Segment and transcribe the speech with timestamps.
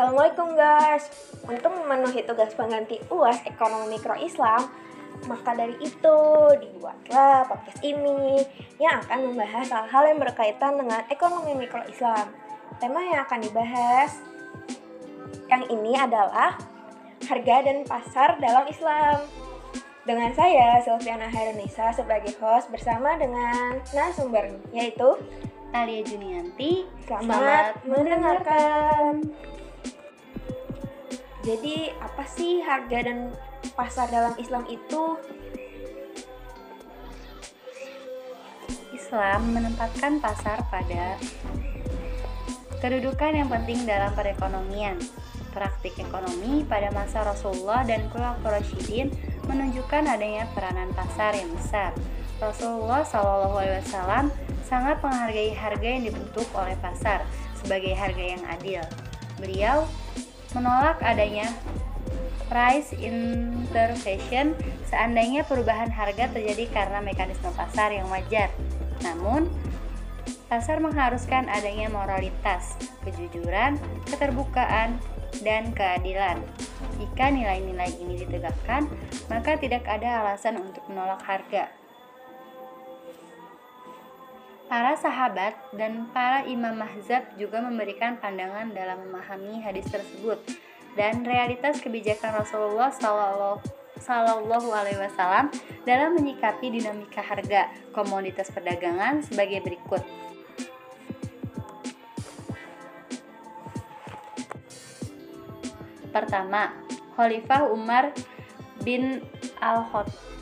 [0.00, 1.12] Assalamualaikum guys.
[1.44, 4.72] Untuk memenuhi tugas pengganti UAS Ekonomi Mikro Islam,
[5.28, 6.16] maka dari itu
[6.56, 8.40] dibuatlah podcast ini
[8.80, 12.32] yang akan membahas hal-hal yang berkaitan dengan ekonomi mikro Islam.
[12.80, 14.24] Tema yang akan dibahas
[15.52, 16.56] yang ini adalah
[17.28, 19.20] harga dan pasar dalam Islam.
[20.08, 25.20] Dengan saya, Silviana Hairunisa sebagai host bersama dengan narasumber yaitu
[25.76, 26.88] Alia Junianti.
[27.04, 29.28] Selamat, Selamat mendengarkan.
[31.50, 33.34] Jadi apa sih harga dan
[33.74, 35.18] pasar dalam Islam itu?
[38.94, 41.18] Islam menempatkan pasar pada
[42.78, 44.94] kedudukan yang penting dalam perekonomian.
[45.50, 49.10] Praktik ekonomi pada masa Rasulullah dan Khulafaur Rasyidin
[49.50, 51.90] menunjukkan adanya peranan pasar yang besar.
[52.38, 54.30] Rasulullah SAW
[54.62, 57.26] sangat menghargai harga yang dibentuk oleh pasar
[57.58, 58.86] sebagai harga yang adil.
[59.42, 59.90] Beliau
[60.54, 61.50] menolak adanya
[62.50, 64.58] price intervention
[64.90, 68.50] seandainya perubahan harga terjadi karena mekanisme pasar yang wajar.
[69.06, 69.46] Namun,
[70.50, 72.74] pasar mengharuskan adanya moralitas,
[73.06, 73.78] kejujuran,
[74.10, 74.98] keterbukaan,
[75.46, 76.42] dan keadilan.
[76.98, 78.90] Jika nilai-nilai ini ditegakkan,
[79.30, 81.70] maka tidak ada alasan untuk menolak harga.
[84.70, 90.38] Para sahabat dan para imam mahzab juga memberikan pandangan dalam memahami hadis tersebut
[90.94, 95.50] dan realitas kebijakan Rasulullah Sallallahu Alaihi Wasallam
[95.82, 100.06] dalam menyikapi dinamika harga komoditas perdagangan sebagai berikut.
[106.14, 106.78] Pertama,
[107.18, 108.14] Khalifah Umar
[108.86, 109.18] bin
[109.58, 110.39] Al-Khattab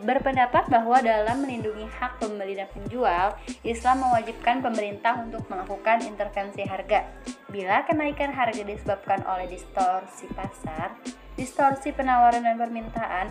[0.00, 7.04] berpendapat bahwa dalam melindungi hak pembeli dan penjual, Islam mewajibkan pemerintah untuk melakukan intervensi harga.
[7.50, 10.96] Bila kenaikan harga disebabkan oleh distorsi pasar,
[11.34, 13.26] distorsi penawaran dan permintaan,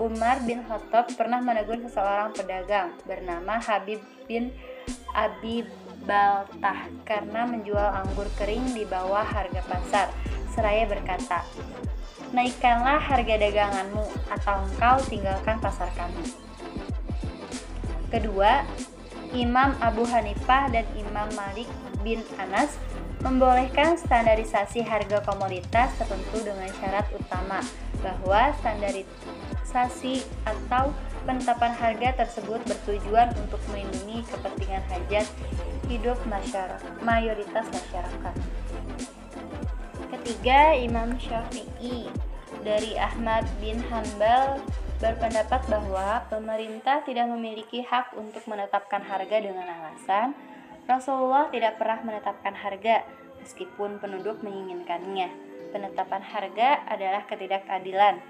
[0.00, 4.54] Umar bin Khattab pernah menegur seseorang pedagang bernama Habib bin
[5.12, 5.66] Abi
[6.04, 10.08] Baltah karena menjual anggur kering di bawah harga pasar.
[10.54, 11.42] Seraya berkata,
[12.30, 16.22] naikkanlah harga daganganmu atau engkau tinggalkan pasar kami.
[18.14, 18.62] Kedua,
[19.34, 21.66] Imam Abu Hanifah dan Imam Malik
[22.06, 22.78] bin Anas
[23.26, 27.58] membolehkan standarisasi harga komoditas tertentu dengan syarat utama
[28.04, 30.94] bahwa standarisasi atau
[31.24, 35.26] penetapan harga tersebut bertujuan untuk melindungi kepentingan hajat
[35.88, 38.34] hidup masyarakat, mayoritas masyarakat.
[40.14, 42.06] Ketiga, Imam Syafi'i
[42.62, 44.62] dari Ahmad bin Hanbal
[45.02, 50.38] berpendapat bahwa pemerintah tidak memiliki hak untuk menetapkan harga dengan alasan
[50.86, 53.02] Rasulullah tidak pernah menetapkan harga
[53.42, 55.34] meskipun penduduk menginginkannya.
[55.74, 58.22] Penetapan harga adalah ketidakadilan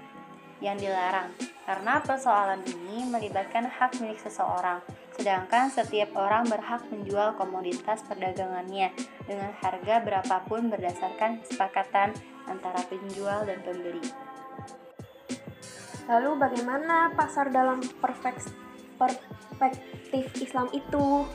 [0.65, 1.29] yang dilarang
[1.69, 4.81] karena persoalan ini melibatkan hak milik seseorang
[5.15, 8.91] sedangkan setiap orang berhak menjual komoditas perdagangannya
[9.25, 12.13] dengan harga berapapun berdasarkan kesepakatan
[12.45, 14.03] antara penjual dan pembeli.
[16.05, 18.53] Lalu bagaimana pasar dalam perspektif
[20.37, 21.25] Islam itu?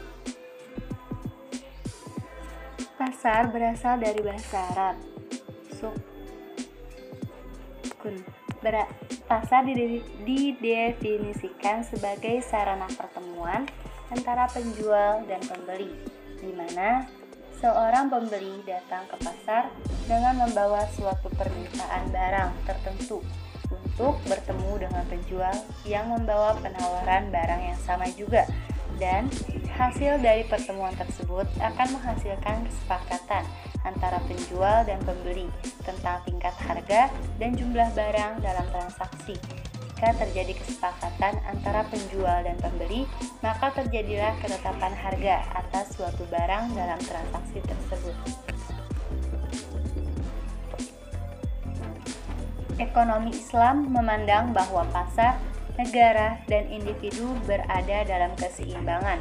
[2.94, 4.96] Pasar berasal dari bahasa Arab.
[5.74, 5.96] Suk
[8.00, 8.16] kun
[9.30, 9.62] pasar
[10.26, 13.62] didefinisikan sebagai sarana pertemuan
[14.10, 15.94] antara penjual dan pembeli,
[16.42, 17.06] di mana
[17.62, 19.70] seorang pembeli datang ke pasar
[20.10, 23.22] dengan membawa suatu permintaan barang tertentu
[23.70, 25.54] untuk bertemu dengan penjual
[25.86, 28.50] yang membawa penawaran barang yang sama juga
[28.98, 29.30] dan
[29.78, 33.46] hasil dari pertemuan tersebut akan menghasilkan kesepakatan
[33.84, 35.48] antara penjual dan pembeli
[35.84, 37.08] tentang tingkat harga
[37.40, 39.36] dan jumlah barang dalam transaksi.
[40.00, 43.04] Jika terjadi kesepakatan antara penjual dan pembeli,
[43.44, 48.16] maka terjadilah ketetapan harga atas suatu barang dalam transaksi tersebut.
[52.80, 55.36] Ekonomi Islam memandang bahwa pasar,
[55.76, 59.20] negara, dan individu berada dalam keseimbangan.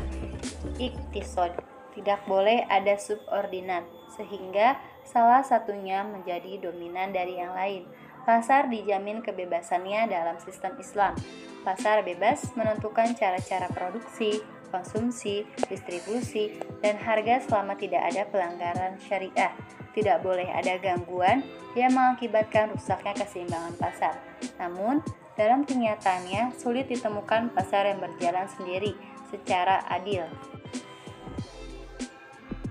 [0.80, 1.51] Iktisod
[2.00, 3.84] tidak boleh ada subordinat
[4.16, 7.84] sehingga salah satunya menjadi dominan dari yang lain.
[8.24, 11.19] Pasar dijamin kebebasannya dalam sistem Islam.
[11.68, 14.40] Pasar bebas menentukan cara-cara produksi,
[14.72, 19.52] konsumsi, distribusi, dan harga selama tidak ada pelanggaran syariah.
[19.92, 21.44] Tidak boleh ada gangguan
[21.75, 24.16] yang mengakibatkan rusaknya keseimbangan pasar.
[24.56, 25.04] Namun,
[25.36, 28.95] dalam kenyataannya sulit ditemukan pasar yang berjalan sendiri
[29.31, 30.28] secara adil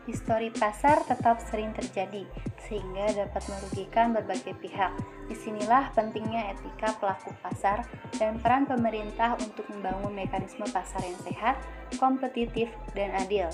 [0.08, 2.24] histori pasar tetap sering terjadi,
[2.64, 4.96] sehingga dapat merugikan berbagai pihak.
[5.28, 7.84] Di sinilah pentingnya etika pelaku pasar
[8.16, 11.60] dan peran pemerintah untuk membangun mekanisme pasar yang sehat,
[12.00, 13.52] kompetitif, dan adil.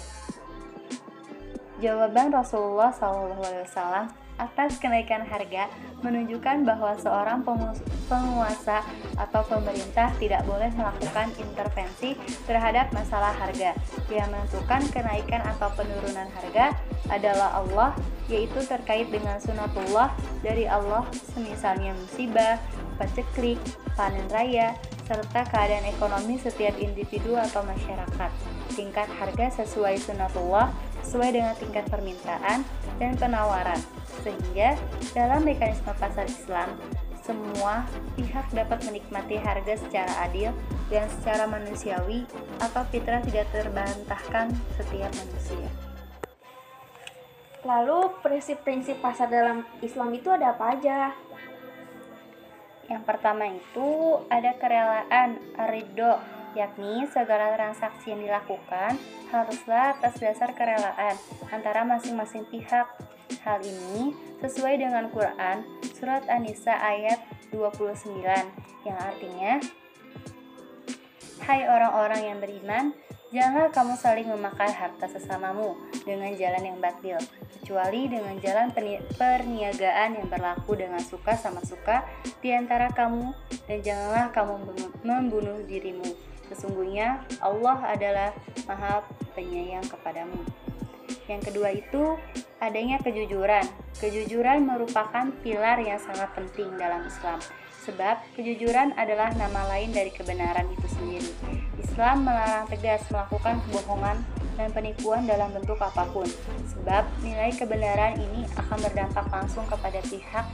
[1.82, 5.70] Jawaban Rasulullah SAW atas kenaikan harga
[6.02, 7.46] menunjukkan bahwa seorang
[8.10, 8.82] penguasa
[9.16, 13.72] atau pemerintah tidak boleh melakukan intervensi terhadap masalah harga.
[14.10, 16.74] Yang menentukan kenaikan atau penurunan harga
[17.08, 17.90] adalah Allah,
[18.26, 22.58] yaitu terkait dengan sunatullah dari Allah, semisalnya musibah,
[23.00, 23.60] paceklik,
[23.94, 28.30] panen raya, serta keadaan ekonomi setiap individu atau masyarakat.
[28.72, 30.72] Tingkat harga sesuai sunatullah
[31.04, 32.64] sesuai dengan tingkat permintaan
[32.96, 33.76] dan penawaran
[34.22, 34.78] sehingga
[35.16, 36.76] dalam mekanisme pasar Islam
[37.24, 37.88] semua
[38.20, 40.52] pihak dapat menikmati harga secara adil
[40.92, 42.28] dan secara manusiawi
[42.60, 45.68] atau fitrah tidak terbantahkan setiap manusia.
[47.64, 51.16] Lalu prinsip-prinsip pasar dalam Islam itu ada apa aja?
[52.92, 55.40] Yang pertama itu ada kerelaan,
[55.72, 56.20] ridho,
[56.52, 59.00] yakni segala transaksi yang dilakukan
[59.32, 61.16] haruslah atas dasar kerelaan
[61.48, 62.84] antara masing-masing pihak
[63.42, 65.66] Hal ini sesuai dengan Quran
[65.96, 67.18] surat An-Nisa ayat
[67.50, 68.22] 29
[68.84, 69.58] yang artinya
[71.44, 72.84] Hai orang-orang yang beriman,
[73.28, 75.76] janganlah kamu saling memakan harta sesamamu
[76.08, 77.20] dengan jalan yang batil,
[77.52, 78.72] kecuali dengan jalan
[79.12, 82.08] perniagaan yang berlaku dengan suka sama suka
[82.40, 83.36] di antara kamu,
[83.68, 84.56] dan janganlah kamu
[85.04, 86.08] membunuh dirimu.
[86.48, 88.32] Sesungguhnya Allah adalah
[88.64, 89.04] Maha
[89.36, 90.40] Penyayang kepadamu.
[91.28, 92.16] Yang kedua itu
[92.64, 93.68] adanya kejujuran.
[94.00, 97.38] Kejujuran merupakan pilar yang sangat penting dalam Islam,
[97.84, 101.30] sebab kejujuran adalah nama lain dari kebenaran itu sendiri.
[101.76, 104.16] Islam melarang tegas melakukan kebohongan
[104.56, 106.26] dan penipuan dalam bentuk apa pun,
[106.72, 110.46] sebab nilai kebenaran ini akan berdampak langsung kepada pihak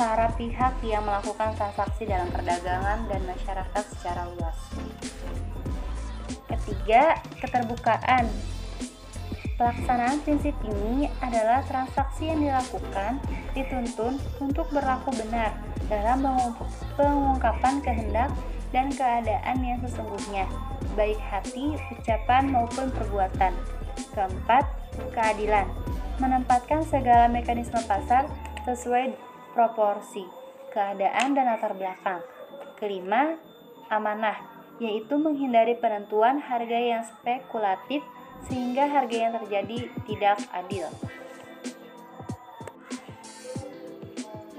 [0.00, 4.56] para pihak yang melakukan transaksi dalam perdagangan dan masyarakat secara luas.
[6.48, 8.24] Ketiga, keterbukaan
[9.60, 13.20] Pelaksanaan prinsip ini adalah transaksi yang dilakukan
[13.52, 15.52] dituntun untuk berlaku benar
[15.84, 16.24] dalam
[16.96, 18.32] pengungkapan kehendak
[18.72, 20.48] dan keadaan yang sesungguhnya,
[20.96, 23.52] baik hati, ucapan maupun perbuatan.
[24.16, 24.64] Keempat,
[25.12, 25.68] keadilan.
[26.16, 28.32] Menempatkan segala mekanisme pasar
[28.64, 29.12] sesuai
[29.52, 30.24] proporsi,
[30.72, 32.24] keadaan dan latar belakang.
[32.80, 33.36] Kelima,
[33.92, 34.40] amanah,
[34.80, 38.00] yaitu menghindari penentuan harga yang spekulatif
[38.48, 39.78] sehingga harga yang terjadi
[40.08, 40.88] tidak adil.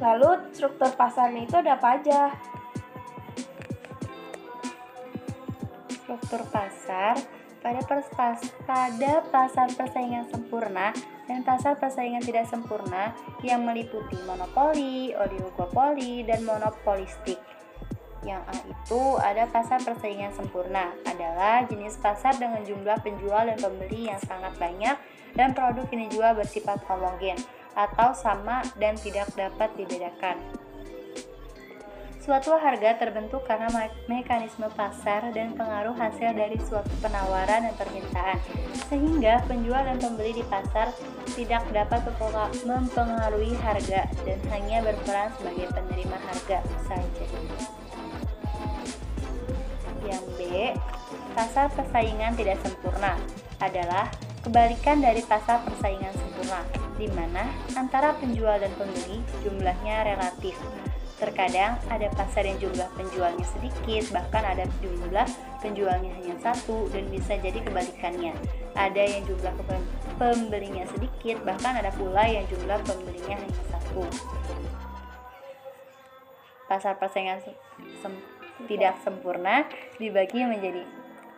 [0.01, 2.21] Lalu struktur pasarnya itu ada apa aja?
[6.01, 7.15] Struktur pasar
[7.61, 10.89] pada pas, pada pasar persaingan sempurna
[11.29, 13.13] dan pasar persaingan tidak sempurna
[13.45, 17.50] yang meliputi monopoli, oligopoli, dan monopolistik.
[18.21, 24.13] Yang A itu ada pasar persaingan sempurna, adalah jenis pasar dengan jumlah penjual dan pembeli
[24.13, 24.93] yang sangat banyak
[25.33, 27.39] dan produk ini juga bersifat homogen
[27.73, 30.37] atau sama dan tidak dapat dibedakan.
[32.21, 33.65] Suatu harga terbentuk karena
[34.05, 38.37] mekanisme pasar dan pengaruh hasil dari suatu penawaran dan permintaan,
[38.85, 40.93] sehingga penjual dan pembeli di pasar
[41.33, 42.05] tidak dapat
[42.61, 47.80] mempengaruhi harga dan hanya berperan sebagai penerima harga saja.
[51.31, 53.15] Pasar persaingan tidak sempurna
[53.63, 54.11] adalah
[54.43, 56.59] kebalikan dari pasar persaingan sempurna,
[56.99, 57.47] di mana
[57.79, 60.59] antara penjual dan pembeli jumlahnya relatif.
[61.21, 65.27] Terkadang ada pasar yang jumlah penjualnya sedikit, bahkan ada jumlah
[65.61, 68.33] penjualnya hanya satu, dan bisa jadi kebalikannya.
[68.73, 69.53] Ada yang jumlah
[70.17, 74.03] pembelinya sedikit, bahkan ada pula yang jumlah pembelinya hanya satu.
[76.65, 77.39] Pasar persaingan
[78.01, 79.65] sempurna tidak sempurna
[79.97, 80.83] dibagi menjadi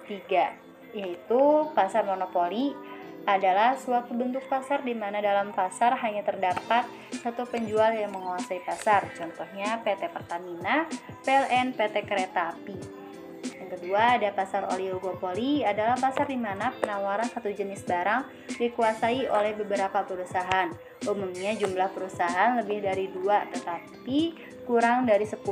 [0.07, 0.55] tiga,
[0.91, 2.75] yaitu pasar monopoli
[3.23, 6.83] adalah suatu bentuk pasar di mana dalam pasar hanya terdapat
[7.23, 9.07] satu penjual yang menguasai pasar.
[9.15, 10.83] Contohnya PT Pertamina,
[11.23, 13.03] PLN, PT Kereta Api.
[13.43, 19.55] Yang kedua ada pasar oligopoli adalah pasar di mana penawaran satu jenis barang dikuasai oleh
[19.55, 20.67] beberapa perusahaan.
[21.07, 24.19] Umumnya jumlah perusahaan lebih dari dua, tetapi
[24.63, 25.43] kurang dari 10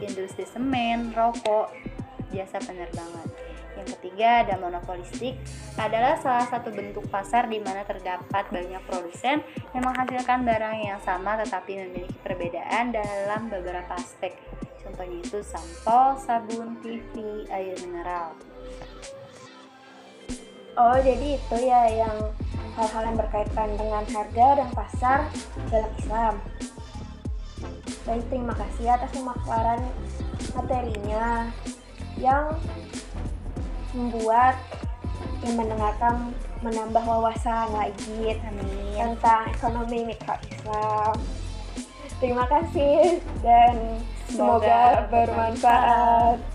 [0.00, 1.70] industri semen, rokok,
[2.32, 3.28] jasa penerbangan.
[3.74, 5.34] Yang ketiga ada monopolistik
[5.76, 9.42] adalah salah satu bentuk pasar di mana terdapat banyak produsen
[9.74, 14.38] yang menghasilkan barang yang sama tetapi memiliki perbedaan dalam beberapa aspek.
[14.80, 18.36] Contohnya itu sampo, sabun, TV, air mineral.
[20.74, 22.16] Oh, jadi itu ya yang
[22.74, 25.18] hal-hal yang berkaitan dengan harga dan pasar
[25.70, 26.34] dalam Islam.
[28.04, 29.80] Baik, terima kasih atas pemaparan
[30.52, 31.48] materinya
[32.20, 32.52] yang
[33.96, 34.60] membuat
[35.40, 39.16] yang mendengarkan menambah wawasan lagi Amin.
[39.16, 41.16] tentang ekonomi mikro Islam.
[42.20, 46.53] Terima kasih dan semoga, Semoga bermanfaat.